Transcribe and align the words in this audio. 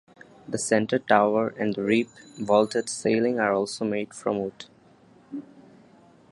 The 0.47 0.57
center 0.57 0.97
tower 0.97 1.49
and 1.49 1.75
the 1.75 1.83
rib 1.83 2.07
vaulted 2.39 2.89
ceiling 2.89 3.39
are 3.39 3.53
also 3.53 3.85
made 3.85 4.15
from 4.15 4.39
wood. 4.41 4.65